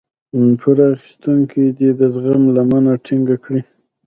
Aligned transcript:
پور 0.59 0.77
اخيستونکی 0.93 1.63
دې 1.77 1.89
د 1.99 2.01
زغم 2.13 2.43
لمنه 2.55 2.93
ټينګه 3.05 3.35
کړي. 3.43 3.61